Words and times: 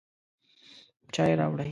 چای 1.13 1.33
راوړئ 1.39 1.69